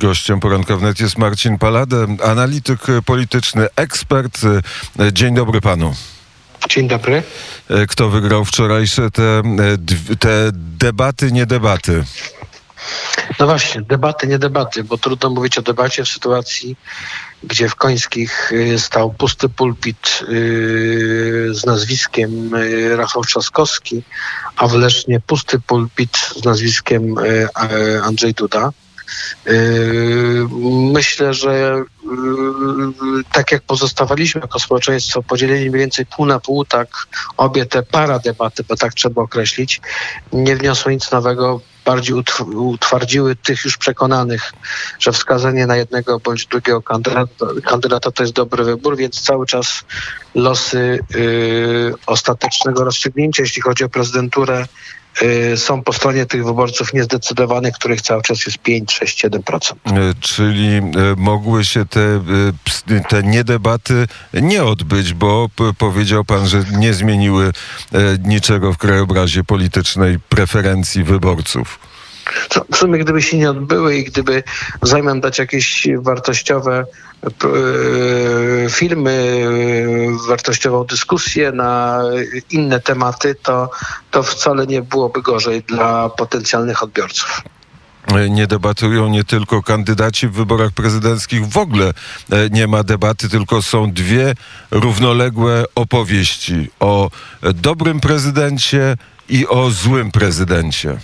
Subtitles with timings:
[0.00, 4.40] Gościem poranka wnet jest Marcin Palade, analityk polityczny, ekspert.
[5.12, 5.94] Dzień dobry panu.
[6.68, 7.22] Dzień dobry.
[7.88, 9.42] Kto wygrał wczorajsze te,
[10.18, 12.04] te debaty, nie debaty?
[13.40, 16.76] No właśnie, debaty, nie debaty, bo trudno mówić o debacie w sytuacji,
[17.44, 20.24] gdzie w Końskich y, stał pusty pulpit
[21.50, 22.50] z nazwiskiem
[22.96, 24.02] Rafał Trzaskowski,
[24.56, 27.14] a w Lesznie pusty pulpit z nazwiskiem
[28.02, 28.70] Andrzej Duda.
[30.92, 31.82] Myślę, że
[33.32, 36.88] tak jak pozostawaliśmy jako społeczeństwo podzieleni mniej więcej pół na pół, tak
[37.36, 39.80] obie te para debaty, bo tak trzeba określić,
[40.32, 42.16] nie wniosły nic nowego, bardziej
[42.54, 44.52] utwardziły tych już przekonanych,
[44.98, 49.84] że wskazanie na jednego bądź drugiego kandydata, kandydata to jest dobry wybór, więc cały czas
[50.34, 54.66] losy yy, ostatecznego rozstrzygnięcia, jeśli chodzi o prezydenturę,
[55.56, 59.72] są po stronie tych wyborców niezdecydowanych, których cały czas jest 5, 6, 7%.
[60.20, 60.80] Czyli y,
[61.16, 62.00] mogły się te,
[62.90, 67.52] y, te niedebaty nie odbyć, bo powiedział pan, że nie zmieniły
[68.24, 71.89] niczego w krajobrazie politycznej preferencji wyborców.
[72.72, 74.42] W sumie gdyby się nie odbyły i gdyby
[74.82, 76.84] zamian dać jakieś wartościowe
[77.24, 79.44] e, filmy,
[80.28, 82.02] wartościową dyskusję na
[82.50, 83.70] inne tematy, to,
[84.10, 87.42] to wcale nie byłoby gorzej dla potencjalnych odbiorców
[88.30, 91.86] nie debatują nie tylko kandydaci w wyborach prezydenckich, w ogóle
[92.30, 94.34] e, nie ma debaty, tylko są dwie
[94.70, 97.10] równoległe opowieści o
[97.42, 98.96] dobrym prezydencie
[99.28, 100.96] i o złym prezydencie.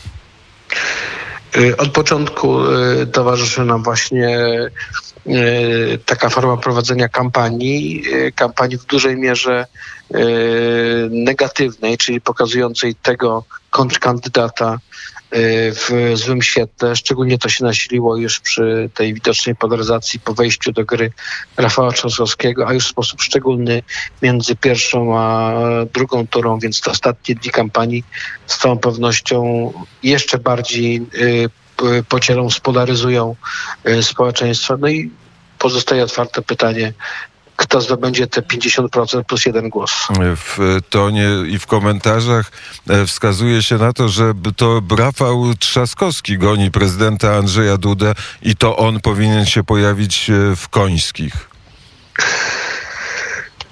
[1.57, 4.39] Y, od początku y, towarzyszy nam właśnie
[5.27, 8.05] y, taka forma prowadzenia kampanii,
[8.35, 9.67] kampanii w dużej mierze
[11.11, 14.79] negatywnej, czyli pokazującej tego kontrkandydata,
[15.73, 16.97] w złym świetle.
[16.97, 21.13] Szczególnie to się nasiliło już przy tej widocznej polaryzacji po wejściu do gry
[21.57, 23.83] Rafała Trzaskowskiego, a już w sposób szczególny
[24.23, 25.53] między pierwszą a
[25.95, 28.05] drugą turą, więc te ostatnie dni kampanii
[28.47, 31.51] z całą pewnością jeszcze bardziej y,
[32.09, 33.37] pocielą, spolaryzują
[33.89, 34.77] y, społeczeństwo.
[34.77, 35.11] No i
[35.59, 36.93] pozostaje otwarte pytanie,
[37.57, 39.93] kto zdobędzie te 50% plus jeden głos.
[40.37, 42.53] W tonie i w komentarzach
[42.89, 48.77] e, wskazuje się na to, że to Rafał Trzaskowski goni prezydenta Andrzeja Dudę i to
[48.77, 51.33] on powinien się pojawić e, w Końskich.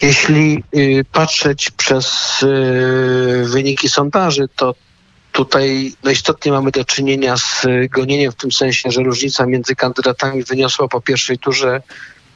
[0.02, 4.74] Jeśli y, patrzeć przez y, wyniki sondaży, to
[5.32, 10.42] tutaj no istotnie mamy do czynienia z gonieniem w tym sensie, że różnica między kandydatami
[10.44, 11.82] wyniosła po pierwszej turze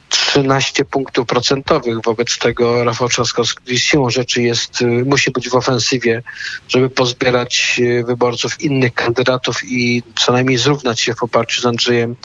[0.09, 2.01] 13 punktów procentowych.
[2.03, 6.23] Wobec tego Rafał Trzaskowski siłą rzeczy jest, y, musi być w ofensywie,
[6.67, 12.15] żeby pozbierać y, wyborców innych kandydatów i co najmniej zrównać się w oparciu z Andrzejem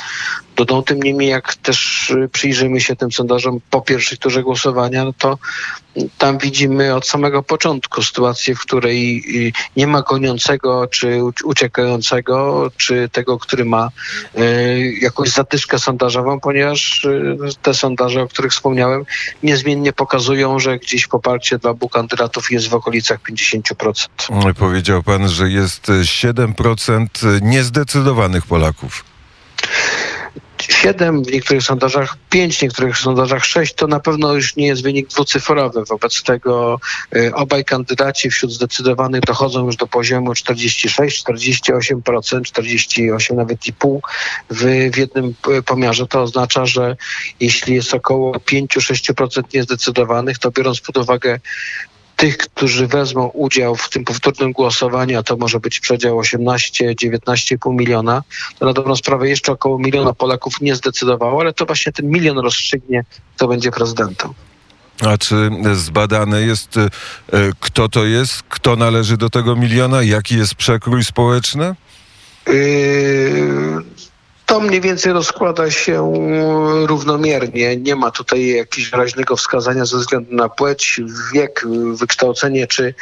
[0.56, 0.82] Dudą.
[0.82, 5.38] Tym niemniej jak też y, przyjrzymy się tym sondażom po pierwszej turze głosowania, no to
[6.18, 9.24] tam widzimy od samego początku sytuację, w której
[9.76, 13.88] nie ma goniącego czy uciekającego, czy tego, który ma
[15.00, 17.06] jakąś zadyszkę sondażową, ponieważ
[17.62, 19.04] te sondaże, o których wspomniałem,
[19.42, 24.54] niezmiennie pokazują, że gdzieś poparcie dla obu kandydatów jest w okolicach 50%.
[24.58, 27.06] Powiedział pan, że jest 7%
[27.42, 29.04] niezdecydowanych Polaków.
[30.68, 34.82] 7, w niektórych sondażach 5, w niektórych sondażach 6, to na pewno już nie jest
[34.82, 35.84] wynik dwucyfrowy.
[35.84, 36.80] Wobec tego
[37.16, 44.02] y, obaj kandydaci wśród zdecydowanych dochodzą już do poziomu 46, 48%, 48 nawet i pół
[44.50, 46.06] w, w jednym y, pomiarze.
[46.06, 46.96] To oznacza, że
[47.40, 51.40] jeśli jest około 5-6% niezdecydowanych, to biorąc pod uwagę
[52.24, 58.22] tych, którzy wezmą udział w tym powtórnym głosowaniu, a to może być przedział 18-19,5 miliona,
[58.58, 62.38] to na dobrą sprawę jeszcze około miliona Polaków nie zdecydowało, ale to właśnie ten milion
[62.38, 63.04] rozstrzygnie,
[63.36, 64.30] kto będzie prezydentem.
[65.00, 66.88] A czy zbadane jest, e,
[67.60, 71.74] kto to jest, kto należy do tego miliona, jaki jest przekrój społeczny?
[72.46, 73.84] Yy
[74.46, 76.12] to mniej więcej rozkłada się
[76.86, 77.76] równomiernie.
[77.76, 81.00] Nie ma tutaj jakiegoś wyraźnego wskazania ze względu na płeć,
[81.34, 82.94] wiek, wykształcenie czy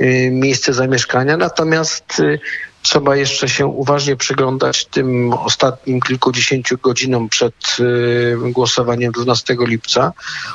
[0.00, 1.36] y, miejsce zamieszkania.
[1.36, 2.40] Natomiast y,
[2.82, 10.12] trzeba jeszcze się uważnie przyglądać tym ostatnim kilkudziesięciu godzinom przed y, głosowaniem 12 lipca,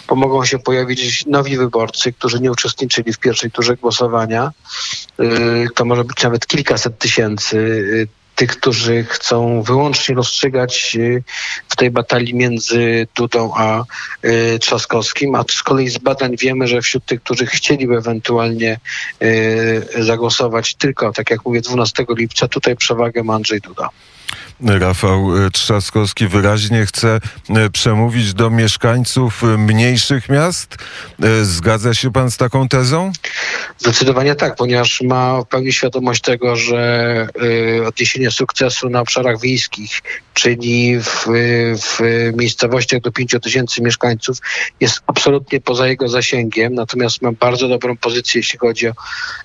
[0.07, 4.51] bo mogą się pojawić nowi wyborcy, którzy nie uczestniczyli w pierwszej turze głosowania.
[5.75, 11.23] To może być nawet kilkaset tysięcy tych, którzy chcą wyłącznie rozstrzygać y,
[11.69, 13.83] w tej batalii między Dudą a
[14.25, 18.79] y, Trzaskowskim, a z kolei z badań wiemy, że wśród tych, którzy chcieliby ewentualnie
[19.21, 23.89] y, zagłosować tylko, tak jak mówię, 12 lipca, tutaj przewagę ma Andrzej Duda.
[24.61, 27.19] Rafał Trzaskowski wyraźnie chce
[27.71, 30.75] przemówić do mieszkańców mniejszych miast.
[31.41, 33.11] Zgadza się pan z taką tezą?
[33.77, 37.27] Zdecydowanie tak, ponieważ ma w pełni świadomość tego, że
[37.87, 40.01] odniesienie sukcesu na obszarach wiejskich,
[40.33, 41.25] czyli w,
[41.77, 41.99] w
[42.35, 44.37] miejscowościach do 5 tysięcy mieszkańców,
[44.79, 46.73] jest absolutnie poza jego zasięgiem.
[46.73, 48.93] Natomiast ma bardzo dobrą pozycję, jeśli chodzi o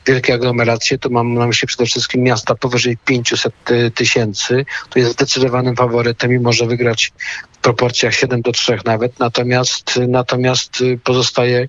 [0.07, 0.99] wielkie aglomeracje.
[0.99, 3.55] To mam na myśli przede wszystkim miasta powyżej 500
[3.95, 4.65] tysięcy.
[4.91, 7.13] To jest zdecydowanym faworytem i może wygrać
[7.63, 9.19] proporcjach 7 do 3 nawet.
[9.19, 11.69] Natomiast, natomiast pozostaje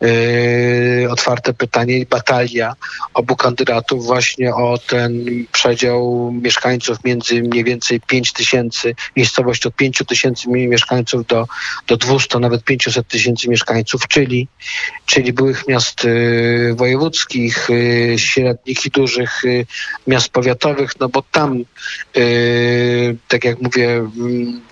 [0.00, 2.74] yy, otwarte pytanie i batalia
[3.14, 10.02] obu kandydatów właśnie o ten przedział mieszkańców między mniej więcej 5 tysięcy, miejscowość od 5
[10.08, 11.46] tysięcy mieszkańców do,
[11.86, 14.48] do 200, nawet 500 tysięcy mieszkańców, czyli,
[15.06, 19.66] czyli byłych miast y, wojewódzkich, y, średnich i dużych y,
[20.06, 21.64] miast powiatowych, no bo tam,
[22.16, 24.08] y, tak jak mówię,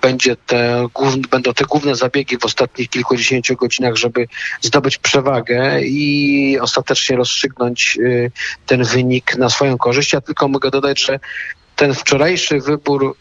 [0.02, 4.26] będzie te, główne, będą te główne zabiegi w ostatnich kilkudziesięciu godzinach, żeby
[4.60, 8.32] zdobyć przewagę i ostatecznie rozstrzygnąć y,
[8.66, 10.12] ten wynik na swoją korzyść.
[10.12, 11.20] Ja tylko mogę dodać, że
[11.76, 13.16] ten wczorajszy wybór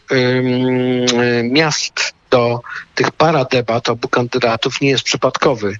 [1.42, 2.60] miast do
[2.94, 5.76] tych para debat obu kandydatów nie jest przypadkowy.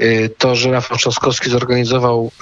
[0.00, 2.32] Y, to, że Rafał Trzaskowski zorganizował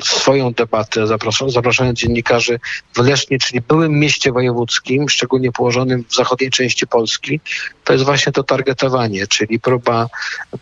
[0.00, 1.06] y, swoją debatę,
[1.46, 2.60] zapraszając dziennikarzy
[2.94, 7.40] w Lesznie, czyli byłym mieście wojewódzkim, szczególnie położonym w zachodniej części Polski,
[7.84, 10.06] to jest właśnie to targetowanie, czyli próba,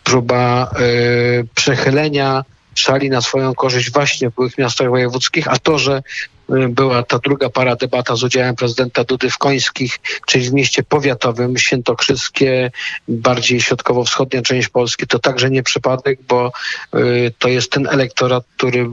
[0.03, 0.71] próba
[1.55, 2.43] przechylenia
[2.75, 6.01] szali na swoją korzyść właśnie w byłych miastach wojewódzkich, a to, że y,
[6.69, 11.57] była ta druga para debata z udziałem prezydenta Dudy w Końskich, czyli w mieście powiatowym,
[11.57, 12.71] Świętokrzyskie,
[13.07, 16.51] bardziej środkowo-wschodnia część Polski, to także nie przypadek, bo
[16.95, 18.87] y, to jest ten elektorat, który y,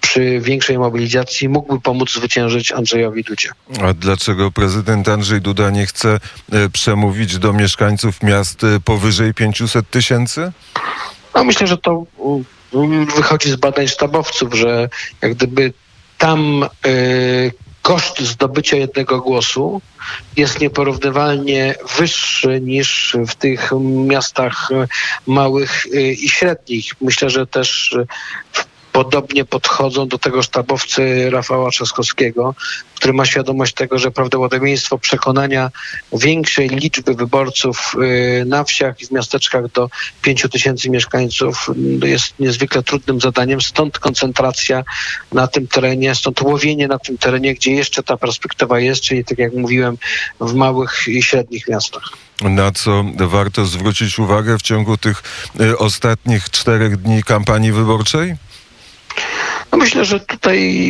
[0.00, 3.48] przy większej mobilizacji mógłby pomóc zwyciężyć Andrzejowi Dudzie.
[3.82, 6.20] A dlaczego prezydent Andrzej Duda nie chce
[6.72, 10.52] przemówić do mieszkańców miast powyżej 500 tysięcy?
[11.34, 12.04] No myślę, że to
[13.16, 14.88] wychodzi z badań sztabowców, że
[15.22, 15.72] jak gdyby
[16.22, 17.52] tam y,
[17.82, 19.80] koszt zdobycia jednego głosu
[20.36, 24.68] jest nieporównywalnie wyższy niż w tych miastach
[25.26, 26.92] małych y, i średnich.
[27.00, 27.96] Myślę, że też
[28.52, 32.54] w podobnie podchodzą do tego sztabowcy Rafała Trzaskowskiego,
[32.94, 35.70] który ma świadomość tego, że prawdopodobieństwo przekonania
[36.12, 39.90] większej liczby wyborców y, na wsiach i w miasteczkach do
[40.22, 41.70] 5 tysięcy mieszkańców
[42.02, 44.84] y, jest niezwykle trudnym zadaniem, stąd koncentracja
[45.32, 49.38] na tym terenie, stąd łowienie na tym terenie, gdzie jeszcze ta perspektywa jest, czyli tak
[49.38, 49.98] jak mówiłem,
[50.40, 52.02] w małych i średnich miastach
[52.40, 55.22] na co warto zwrócić uwagę w ciągu tych
[55.60, 58.34] y, ostatnich czterech dni kampanii wyborczej?
[59.72, 60.84] No myślę, że tutaj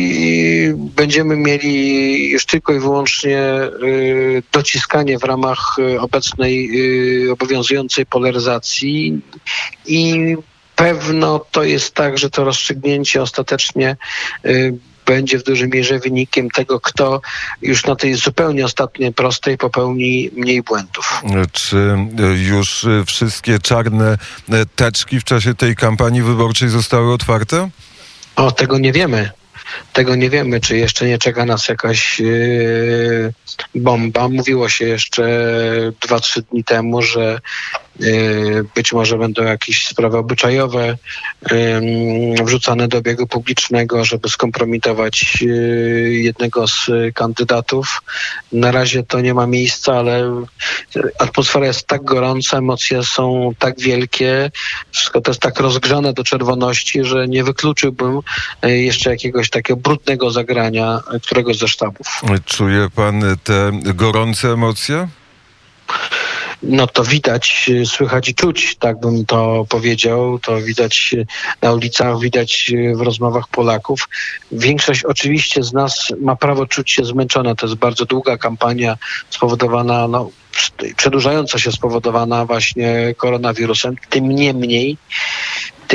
[0.75, 3.39] będziemy mieli już tylko i wyłącznie
[3.83, 6.69] y, dociskanie w ramach y, obecnej
[7.25, 9.21] y, obowiązującej polaryzacji
[9.85, 10.35] i
[10.75, 13.97] pewno to jest tak, że to rozstrzygnięcie ostatecznie
[15.05, 17.21] będzie w dużej mierze wynikiem tego, kto
[17.61, 21.21] już na tej zupełnie ostatniej prostej popełni mniej błędów.
[21.51, 21.97] Czy
[22.35, 24.17] już wszystkie czarne
[24.75, 27.69] teczki w czasie tej kampanii wyborczej zostały otwarte?
[28.35, 29.29] O, tego nie wiemy.
[29.93, 33.33] Tego nie wiemy, czy jeszcze nie czeka nas jakaś yy,
[33.75, 34.29] bomba.
[34.29, 35.23] Mówiło się jeszcze
[36.01, 37.39] 2-3 dni temu, że
[38.75, 40.97] być może będą jakieś sprawy obyczajowe
[42.43, 48.01] wrzucane do obiegu publicznego, żeby skompromitować yy, jednego z kandydatów.
[48.51, 50.43] Na razie to nie ma miejsca, ale
[51.19, 54.51] atmosfera jest tak gorąca, emocje są tak wielkie,
[54.91, 58.19] wszystko to jest tak rozgrzane do czerwoności, że nie wykluczyłbym
[58.63, 62.21] yy, jeszcze jakiegoś takiego brudnego zagrania któregoś ze sztabów.
[62.45, 65.07] Czuje pan te gorące emocje?
[66.63, 70.39] No to widać, słychać i czuć, tak bym to powiedział.
[70.39, 71.15] To widać
[71.61, 74.09] na ulicach, widać w rozmowach Polaków.
[74.51, 77.55] Większość oczywiście z nas ma prawo czuć się zmęczona.
[77.55, 78.97] To jest bardzo długa kampania
[79.29, 80.29] spowodowana, no,
[80.97, 83.95] przedłużająca się spowodowana właśnie koronawirusem.
[84.09, 84.97] Tym niemniej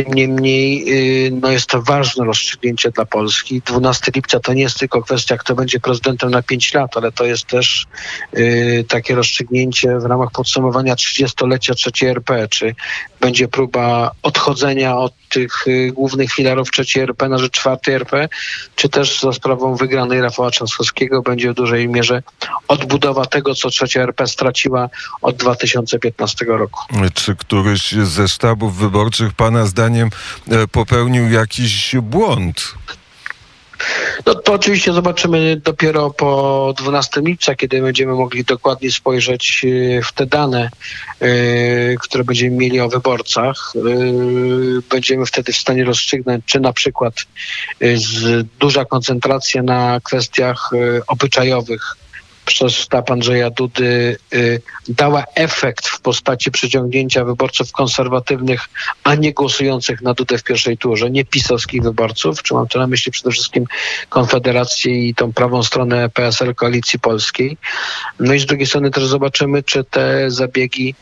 [0.04, 0.84] tym niemniej
[1.26, 3.62] y, no jest to ważne rozstrzygnięcie dla Polski.
[3.66, 7.24] 12 lipca to nie jest tylko kwestia, kto będzie prezydentem na 5 lat, ale to
[7.24, 7.86] jest też
[8.36, 12.48] y, takie rozstrzygnięcie w ramach podsumowania 30-lecia III RP.
[12.48, 12.74] Czy
[13.20, 18.28] będzie próba odchodzenia od tych y, głównych filarów III RP na rzecz czwartej RP,
[18.76, 22.22] czy też za sprawą wygranej Rafała Trzaskowskiego będzie w dużej mierze
[22.68, 24.88] odbudowa tego, co trzecia RP straciła
[25.22, 26.80] od 2015 roku.
[27.14, 32.74] Czy któryś ze sztabów wyborczych Pana zdaniem e, popełnił jakiś błąd?
[34.26, 40.12] No to oczywiście zobaczymy dopiero po 12 lipca, kiedy będziemy mogli dokładnie spojrzeć y, w
[40.12, 40.70] te dane,
[41.22, 43.72] y, które będziemy mieli o wyborcach.
[44.90, 47.14] Będziemy wtedy w stanie rozstrzygnąć, czy na przykład
[48.60, 50.70] duża koncentracja na kwestiach
[51.06, 51.96] obyczajowych
[52.48, 58.68] przez sztab Andrzeja Dudy y, dała efekt w postaci przyciągnięcia wyborców konserwatywnych,
[59.04, 62.86] a nie głosujących na Dudę w pierwszej turze, nie pisowskich wyborców, czy mam tu na
[62.86, 63.64] myśli przede wszystkim
[64.08, 67.56] Konfederację i tą prawą stronę PSL Koalicji Polskiej.
[68.20, 70.94] No i z drugiej strony też zobaczymy, czy te zabiegi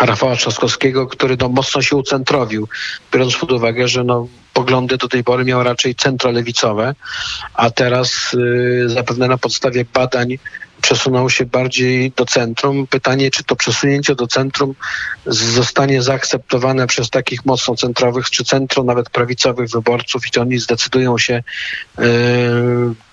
[0.00, 2.68] Rafała Trzaskowskiego, który no, mocno się ucentrowił,
[3.12, 6.94] biorąc pod uwagę, że no, poglądy do tej pory miał raczej centrolewicowe,
[7.54, 10.38] a teraz y, zapewne na podstawie badań
[10.82, 12.86] przesunął się bardziej do centrum.
[12.86, 14.74] Pytanie, czy to przesunięcie do centrum
[15.26, 21.18] zostanie zaakceptowane przez takich mocno centrowych, czy centro nawet prawicowych wyborców i to oni zdecydują
[21.18, 21.42] się
[21.98, 22.02] y,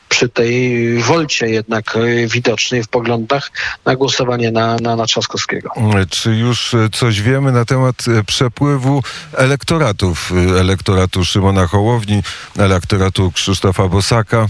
[0.09, 3.51] przy tej wolcie jednak e, widocznej w poglądach
[3.85, 5.69] na głosowanie na, na, na Trzaskowskiego.
[6.09, 10.31] Czy już e, coś wiemy na temat e, przepływu elektoratów?
[10.59, 12.23] Elektoratu Szymona Hołowni,
[12.57, 14.47] elektoratu Krzysztofa Bosaka?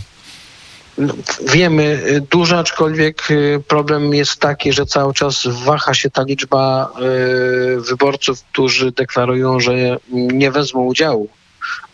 [0.98, 1.14] No,
[1.54, 3.28] wiemy dużo, aczkolwiek
[3.68, 6.92] problem jest taki, że cały czas waha się ta liczba
[7.90, 9.74] wyborców, którzy deklarują, że
[10.12, 11.30] nie wezmą udziału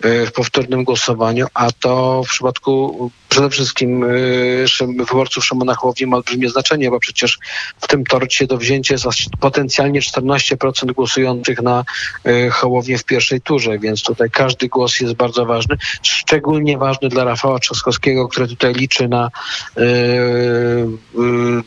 [0.03, 4.65] w powtórnym głosowaniu, a to w przypadku przede wszystkim y,
[4.97, 7.39] wyborców Szymona Hołowni ma olbrzymie znaczenie, bo przecież
[7.81, 9.05] w tym torcie do wzięcia jest
[9.39, 11.83] potencjalnie 14% głosujących na
[12.27, 15.77] y, Hołownię w pierwszej turze, więc tutaj każdy głos jest bardzo ważny.
[16.01, 19.31] Szczególnie ważny dla Rafała Trzaskowskiego, który tutaj liczy na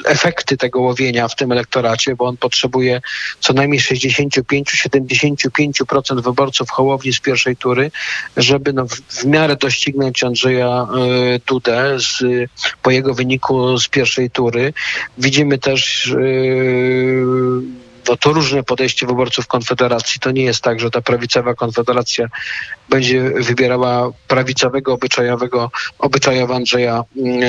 [0.04, 3.00] efekty tego łowienia w tym elektoracie, bo on potrzebuje
[3.40, 7.90] co najmniej 65-75% wyborców Hołowni z pierwszej tury,
[8.37, 10.87] żeby no, w miarę doścignąć Andrzeja
[11.47, 12.23] Dudę z,
[12.83, 14.73] po jego wyniku z pierwszej tury.
[15.19, 16.15] Widzimy też
[18.08, 20.20] no to różne podejście wyborców Konfederacji.
[20.20, 22.28] To nie jest tak, że ta prawicowa Konfederacja
[22.88, 27.40] będzie wybierała prawicowego, obyczajowego, obyczajowo Andrzeja mm,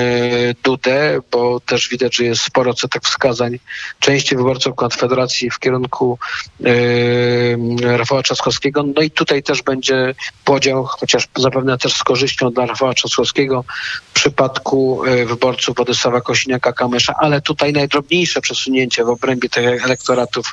[0.64, 3.60] Dudę, bo też widać, że jest sporo tak wskazań
[4.00, 6.20] części wyborców Konfederacji w kierunku
[6.60, 8.84] yy, Rafała Trzaskowskiego.
[8.96, 13.64] No i tutaj też będzie podział, chociaż zapewne też z korzyścią dla Rafała Trzaskowskiego
[14.10, 20.45] w przypadku yy, wyborców Władysława Kosiniaka-Kamysza, ale tutaj najdrobniejsze przesunięcie w obrębie tych elektoratów,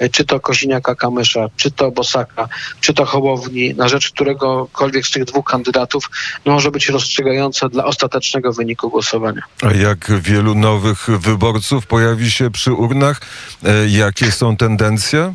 [0.00, 2.48] yy, czy to Kosiniaka-Kamysza, czy to Bosaka,
[2.80, 6.10] czy to Hołowni, na rzecz któregokolwiek z tych dwóch kandydatów
[6.44, 9.42] może być rozstrzygające dla ostatecznego wyniku głosowania.
[9.62, 13.20] A jak wielu nowych wyborców pojawi się przy urnach?
[13.64, 15.34] E, jakie są tendencje?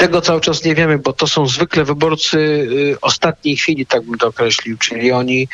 [0.00, 4.18] Tego cały czas nie wiemy, bo to są zwykle wyborcy y, ostatniej chwili, tak bym
[4.18, 5.48] to określił, czyli oni,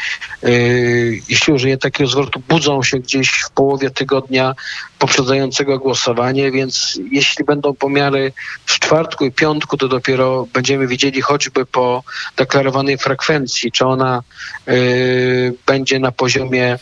[0.45, 4.55] y, jeśli użyję takiego zwrotu, budzą się gdzieś w połowie tygodnia
[4.99, 8.33] poprzedzającego głosowanie, więc jeśli będą pomiary
[8.67, 12.03] w czwartku i piątku, to dopiero będziemy widzieli choćby po
[12.37, 14.23] deklarowanej frekwencji, czy ona
[14.69, 16.79] y, będzie na poziomie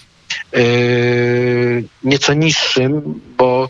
[2.05, 3.69] nieco niższym, bo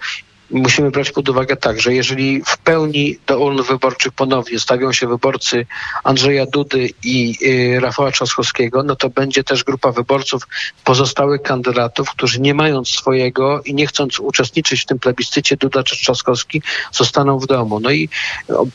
[0.51, 5.07] musimy brać pod uwagę tak, że jeżeli w pełni do urn wyborczych ponownie stawią się
[5.07, 5.67] wyborcy
[6.05, 7.39] Andrzeja Dudy i
[7.77, 10.43] y, Rafała Trzaskowskiego, no to będzie też grupa wyborców
[10.85, 15.97] pozostałych kandydatów, którzy nie mając swojego i nie chcąc uczestniczyć w tym plebiscycie Duda czy
[15.97, 17.81] Trzaskowski, zostaną w domu.
[17.81, 18.09] No i
[18.49, 18.67] o,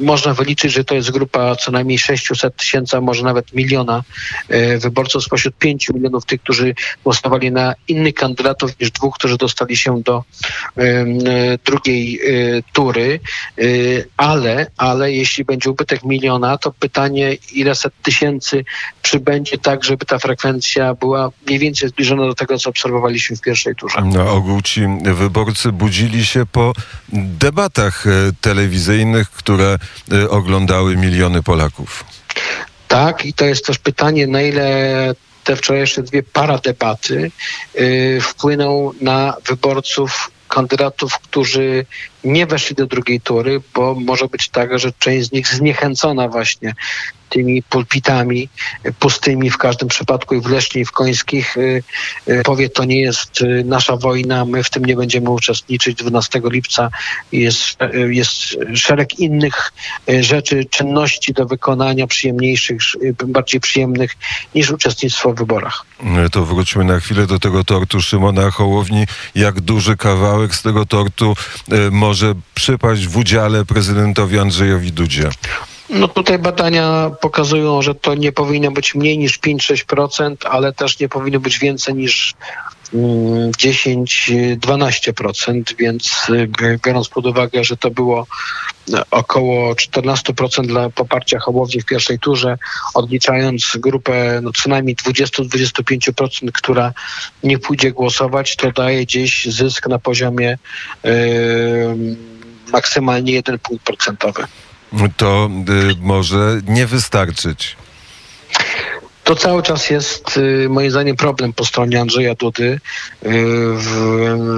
[0.00, 4.02] można wyliczyć, że to jest grupa co najmniej 600 tysięcy, a może nawet miliona
[4.50, 9.76] y, wyborców spośród 5 milionów tych, którzy głosowali na innych kandydatów niż dwóch, którzy dostali
[9.76, 10.24] się do
[10.78, 11.17] y,
[11.64, 13.20] drugiej e, tury,
[13.58, 13.62] e,
[14.16, 18.64] ale, ale jeśli będzie ubytek miliona, to pytanie, ile set tysięcy
[19.02, 23.74] przybędzie tak, żeby ta frekwencja była mniej więcej zbliżona do tego, co obserwowaliśmy w pierwszej
[23.76, 24.00] turze.
[24.00, 26.72] Na ogół ci wyborcy budzili się po
[27.12, 28.04] debatach
[28.40, 29.78] telewizyjnych, które
[30.30, 32.04] oglądały miliony Polaków.
[32.88, 35.14] Tak, i to jest też pytanie, na ile
[35.48, 37.30] te wczorajsze dwie paradebaty
[37.74, 41.86] yy, wpłyną na wyborców kandydatów, którzy
[42.24, 46.74] nie weszli do drugiej tury, bo może być tak, że część z nich zniechęcona właśnie
[47.28, 48.48] tymi pulpitami
[48.98, 51.82] pustymi w każdym przypadku i w Lesznie i w Końskich y,
[52.28, 55.98] y, powie, to nie jest y, nasza wojna, my w tym nie będziemy uczestniczyć.
[55.98, 56.90] 12 lipca
[57.32, 57.76] jest,
[58.08, 58.32] jest
[58.74, 59.72] szereg innych
[60.20, 62.78] rzeczy, czynności do wykonania przyjemniejszych,
[63.26, 64.16] bardziej przyjemnych
[64.54, 65.84] niż uczestnictwo w wyborach.
[66.32, 69.06] To wróćmy na chwilę do tego tortu Szymona Hołowni.
[69.34, 71.34] Jak duży kawałek z tego tortu
[71.90, 72.07] może
[72.54, 75.30] przypaść w udziale prezydentowi Andrzejowi Dudzie?
[75.90, 81.08] No tutaj badania pokazują, że to nie powinno być mniej niż 5-6%, ale też nie
[81.08, 82.34] powinno być więcej niż
[82.94, 86.26] 10-12%, więc
[86.84, 88.26] biorąc pod uwagę, że to było
[89.10, 92.58] około 14% dla poparcia Hołowni w pierwszej turze,
[92.94, 96.92] odliczając grupę no, co najmniej 20-25%, która
[97.42, 100.58] nie pójdzie głosować, to daje gdzieś zysk na poziomie
[101.04, 101.10] yy,
[102.72, 104.44] maksymalnie 1 punkt procentowy.
[105.16, 107.76] To y, może nie wystarczyć.
[109.28, 112.80] To cały czas jest y, moim zdaniem problem po stronie Andrzeja Dudy.
[113.26, 113.30] Y,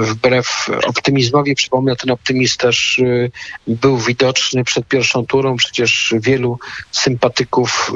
[0.00, 3.30] wbrew optymizmowi, przypomnę, ten optymizm też y,
[3.66, 5.56] był widoczny przed pierwszą turą.
[5.56, 6.58] Przecież wielu
[6.90, 7.92] sympatyków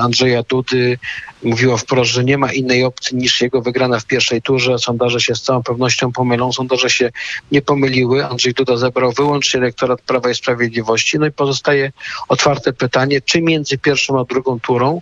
[0.00, 0.98] Andrzeja Dudy
[1.42, 4.78] mówiło wprost, że nie ma innej opcji niż jego wygrana w pierwszej turze.
[4.78, 6.52] Sondaże się z całą pewnością pomylą.
[6.52, 7.10] Sondaże się
[7.52, 8.26] nie pomyliły.
[8.26, 11.18] Andrzej Duda zebrał wyłącznie elektorat Prawa i Sprawiedliwości.
[11.18, 11.92] No i pozostaje
[12.28, 15.00] otwarte pytanie, czy między pierwszą a drugą turą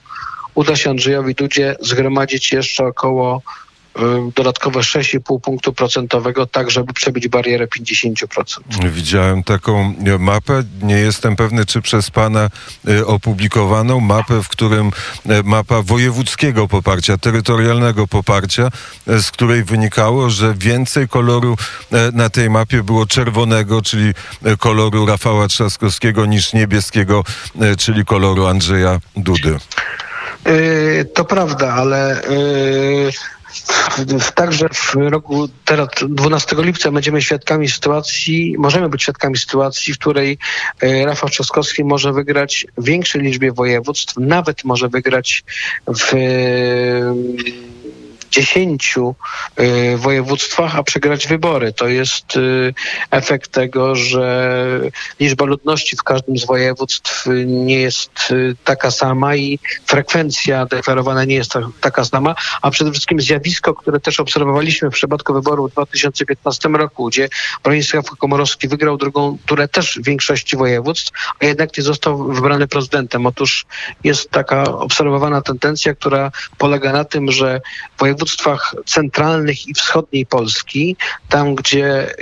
[0.55, 3.43] uda się Andrzejowi Dudzie zgromadzić jeszcze około
[3.99, 4.01] y,
[4.37, 8.61] dodatkowe 6,5 punktu procentowego, tak żeby przebić barierę 50%.
[8.91, 12.51] Widziałem taką mapę, nie jestem pewny, czy przez pana
[12.89, 18.69] y, opublikowaną, mapę, w którym y, mapa wojewódzkiego poparcia, terytorialnego poparcia,
[19.07, 21.57] z której wynikało, że więcej koloru
[22.13, 24.13] na tej mapie było czerwonego, czyli
[24.59, 27.25] koloru Rafała Trzaskowskiego, niż niebieskiego,
[27.79, 29.59] czyli koloru Andrzeja Dudy.
[30.47, 33.11] Yy, to prawda, ale yy,
[34.35, 40.39] także w roku teraz 12 lipca będziemy świadkami sytuacji, możemy być świadkami sytuacji, w której
[40.83, 45.45] yy, Rafał Trzaskowski może wygrać w większej liczbie województw, nawet może wygrać
[45.87, 46.13] w
[48.31, 49.15] dziesięciu
[49.61, 51.73] y, województwach, a przegrać wybory.
[51.73, 52.75] To jest y,
[53.11, 54.55] efekt tego, że
[55.21, 61.35] liczba ludności w każdym z województw nie jest y, taka sama i frekwencja deklarowana nie
[61.35, 66.69] jest taka sama, a przede wszystkim zjawisko, które też obserwowaliśmy w przypadku wyborów w 2015
[66.69, 67.29] roku, gdzie
[67.63, 73.27] Bronisław Komorowski wygrał drugą turę też w większości województw, a jednak nie został wybrany prezydentem.
[73.27, 73.67] Otóż
[74.05, 77.61] jest taka obserwowana tendencja, która polega na tym, że
[77.99, 80.97] województwo województwach centralnych i wschodniej Polski,
[81.29, 82.15] tam gdzie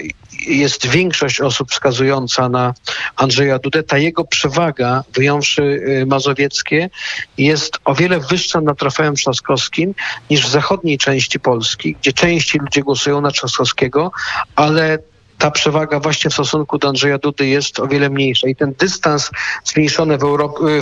[0.46, 2.74] jest większość osób wskazująca na
[3.16, 6.90] Andrzeja Dudę, ta jego przewaga, wyjąwszy y, mazowieckie,
[7.38, 9.94] jest o wiele wyższa nad Rafałem Trzaskowskim
[10.30, 14.10] niż w zachodniej części Polski, gdzie częściej ludzie głosują na Trzaskowskiego,
[14.56, 14.98] ale
[15.42, 19.30] ta przewaga właśnie w stosunku do Andrzeja Dudy jest o wiele mniejsza i ten dystans
[19.64, 20.26] zmniejszony w,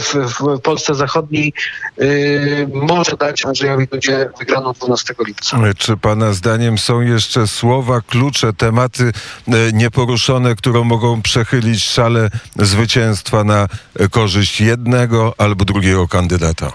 [0.00, 1.52] w, w Polsce Zachodniej
[1.98, 5.58] yy, może dać Andrzejowi Dudzie wygraną 12 lipca.
[5.78, 9.12] Czy Pana zdaniem są jeszcze słowa, klucze, tematy
[9.48, 13.68] yy, nieporuszone, które mogą przechylić szale zwycięstwa na
[14.10, 16.72] korzyść jednego albo drugiego kandydata?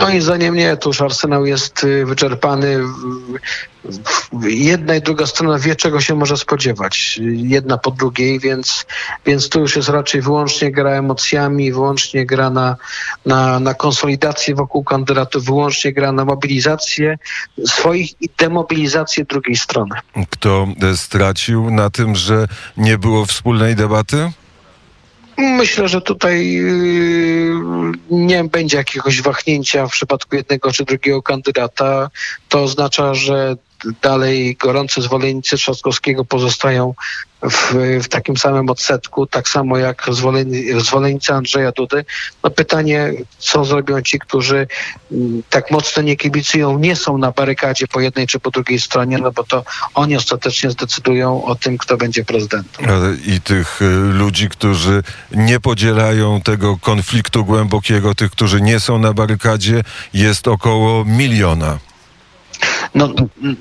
[0.00, 2.78] Moim zdaniem nie, tu już arsenał jest y, wyczerpany.
[4.42, 8.86] Jedna i druga strona wie, czego się może spodziewać, jedna po drugiej, więc,
[9.26, 12.76] więc tu już jest raczej wyłącznie gra emocjami, wyłącznie gra na,
[13.26, 17.18] na, na konsolidację wokół kandydatów, wyłącznie gra na mobilizację
[17.66, 19.94] swoich i demobilizację drugiej strony.
[20.30, 24.32] Kto stracił na tym, że nie było wspólnej debaty?
[25.40, 32.10] Myślę, że tutaj yy, nie będzie jakiegoś wahnięcia w przypadku jednego czy drugiego kandydata.
[32.48, 33.56] To oznacza, że
[34.02, 36.94] dalej gorący zwolennicy Trzaskowskiego pozostają
[37.42, 40.06] w, w, takim samym odsetku, tak samo jak
[40.78, 42.04] zwolennicy Andrzeja Dudy.
[42.44, 44.66] No pytanie, co zrobią ci, którzy
[45.12, 49.18] mm, tak mocno nie kibicują, nie są na barykadzie po jednej czy po drugiej stronie,
[49.18, 49.64] no bo to
[49.94, 52.86] oni ostatecznie zdecydują o tym, kto będzie prezydentem.
[53.26, 59.12] I tych y, ludzi, którzy nie podzielają tego konfliktu głębokiego, tych, którzy nie są na
[59.12, 59.82] barykadzie,
[60.14, 61.89] jest około miliona.
[62.94, 63.08] No,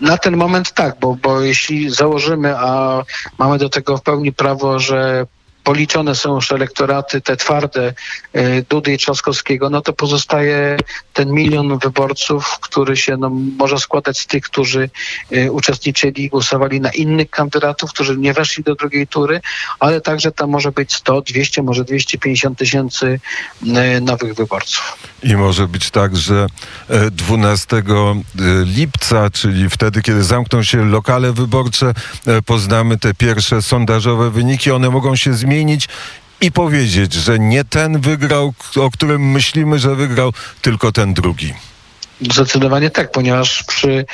[0.02, 3.02] na ten moment tak, bo, bo jeśli założymy, a
[3.38, 5.26] mamy do tego w pełni prawo, że
[5.70, 7.94] policzone są już elektoraty, te twarde
[8.34, 10.78] e, Dudy i Trzaskowskiego, no to pozostaje
[11.14, 14.90] ten milion wyborców, który się no, może składać z tych, którzy
[15.32, 19.42] e, uczestniczyli i głosowali na innych kandydatów, którzy nie weszli do drugiej tury,
[19.80, 23.20] ale także tam może być 100, 200, może 250 tysięcy
[23.76, 24.98] e, nowych wyborców.
[25.24, 26.48] I może być tak, że
[27.12, 27.84] 12
[28.66, 31.94] lipca, czyli wtedy, kiedy zamkną się lokale wyborcze,
[32.46, 34.72] poznamy te pierwsze sondażowe wyniki.
[34.72, 35.88] One mogą się zmienić zmienić
[36.42, 41.54] i powiedzieć, że nie ten wygrał, o którym myślimy, że wygrał, tylko ten drugi.
[42.22, 44.06] Zdecydowanie tak, ponieważ przy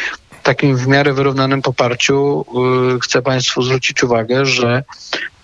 [0.43, 2.45] takim w miarę wyrównanym poparciu
[2.93, 4.83] yy, chcę Państwu zwrócić uwagę, że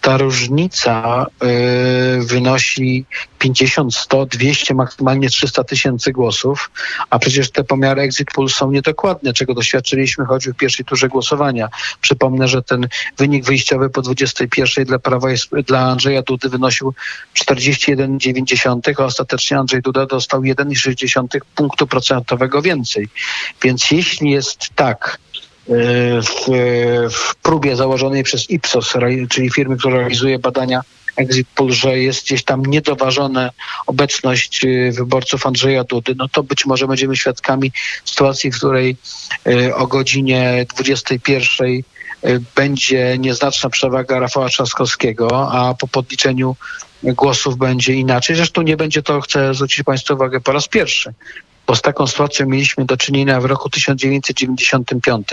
[0.01, 3.05] ta różnica y, wynosi
[3.39, 6.71] 50, 100, 200, maksymalnie 300 tysięcy głosów,
[7.09, 11.69] a przecież te pomiary exit poll są niedokładne, czego doświadczyliśmy choćby w pierwszej turze głosowania.
[12.01, 12.87] Przypomnę, że ten
[13.17, 15.27] wynik wyjściowy po 21 dla Prawa
[15.67, 16.93] dla Andrzeja Dudy wynosił
[17.45, 23.07] 41,9, a ostatecznie Andrzej Duda dostał 1,6 punktu procentowego więcej.
[23.63, 25.17] Więc jeśli jest tak,
[26.21, 26.45] w,
[27.11, 28.93] w próbie założonej przez Ipsos,
[29.29, 30.81] czyli firmy, która realizuje badania
[31.15, 33.49] exit poll, że jest gdzieś tam niedoważona
[33.87, 37.71] obecność y, wyborców Andrzeja Dudy, no to być może będziemy świadkami
[38.05, 38.97] sytuacji, w której
[39.47, 41.83] y, o godzinie 21 y,
[42.55, 46.55] będzie nieznaczna przewaga Rafała Trzaskowskiego, a po podliczeniu
[47.03, 48.35] głosów będzie inaczej.
[48.35, 51.13] Zresztą nie będzie to, chcę zwrócić Państwu uwagę, po raz pierwszy
[51.67, 55.27] bo z taką sytuacją mieliśmy do czynienia w roku 1995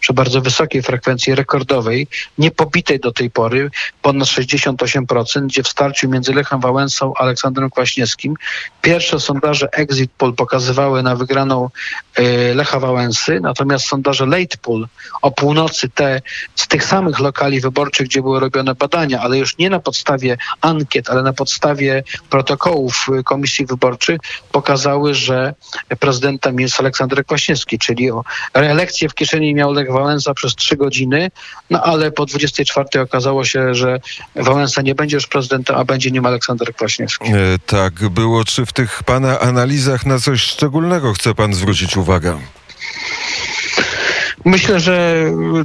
[0.00, 2.06] przy bardzo wysokiej frekwencji rekordowej,
[2.38, 3.70] niepobitej do tej pory,
[4.02, 8.34] ponad 68%, gdzie w starciu między Lechem Wałęsą a Aleksandrem Kwaśniewskim
[8.82, 11.70] pierwsze sondaże exit poll pokazywały na wygraną
[12.18, 14.86] y, Lecha Wałęsy, natomiast sondaże late poll
[15.22, 16.22] o północy te
[16.54, 21.10] z tych samych lokali wyborczych, gdzie były robione badania, ale już nie na podstawie ankiet,
[21.10, 24.20] ale na podstawie protokołów y, komisji wyborczych
[24.52, 25.54] pokazały, że
[26.00, 28.24] prezydentem jest Aleksander Kwaśniewski, czyli o
[28.54, 31.30] reelekcję w kieszeni miał Lech Wałęsa przez trzy godziny,
[31.70, 34.00] no ale po 24 okazało się, że
[34.34, 37.28] Wałęsa nie będzie już prezydentem, a będzie nim Aleksander Kwaśniewski.
[37.28, 37.34] E,
[37.66, 38.44] tak było.
[38.44, 42.38] Czy w tych pana analizach na coś szczególnego chce pan zwrócić uwagę?
[44.44, 45.24] Myślę, że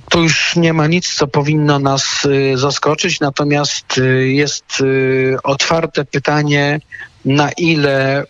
[0.09, 6.05] tu już nie ma nic, co powinno nas y, zaskoczyć, natomiast y, jest y, otwarte
[6.05, 6.79] pytanie,
[7.25, 8.23] na ile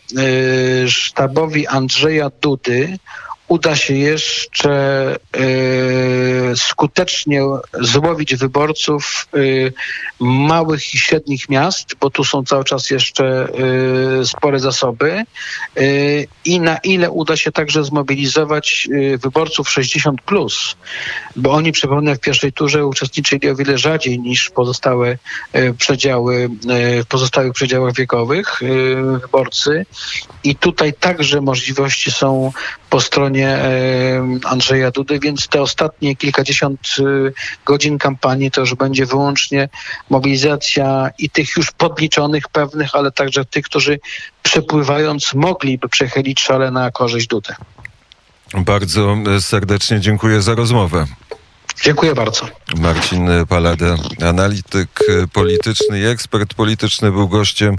[0.87, 2.97] sztabowi Andrzeja Dudy
[3.51, 4.71] uda się jeszcze
[5.37, 7.41] y, skutecznie
[7.81, 9.73] złowić wyborców y,
[10.19, 13.47] małych i średnich miast, bo tu są cały czas jeszcze
[14.21, 15.23] y, spore zasoby.
[16.45, 18.89] I na ile uda się także zmobilizować
[19.23, 20.75] wyborców 60 plus,
[21.35, 25.17] bo oni przypomnę w pierwszej turze uczestniczyli o wiele rzadziej niż pozostałe
[25.77, 26.49] przedziały
[27.03, 28.59] w pozostałych przedziałach wiekowych
[29.21, 29.85] wyborcy.
[30.43, 32.51] I tutaj także możliwości są
[32.89, 33.40] po stronie
[34.43, 37.33] Andrzeja Dudy, więc te ostatnie kilkadziesiąt y,
[37.65, 39.69] godzin kampanii to już będzie wyłącznie
[40.09, 43.99] mobilizacja i tych już podliczonych pewnych, ale także tych, którzy
[44.43, 47.53] przepływając mogliby przechylić szale na korzyść Dudy.
[48.53, 51.05] Bardzo serdecznie dziękuję za rozmowę.
[51.83, 52.45] Dziękuję bardzo.
[52.77, 54.99] Marcin Palada, analityk
[55.33, 57.75] polityczny i ekspert polityczny, był gościem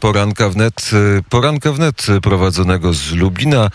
[0.00, 0.90] Poranka Wnet.
[1.30, 3.70] Poranka Wnet prowadzonego z Lublina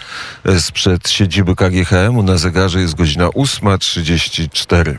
[0.59, 2.23] sprzed siedziby KGHM-u.
[2.23, 4.95] Na zegarze jest godzina 8.34.